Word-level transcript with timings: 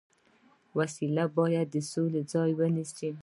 وسله 0.77 1.25
باید 1.37 1.67
د 1.71 1.75
سولې 1.91 2.21
ځای 2.31 2.51
ونیسي 2.59 3.09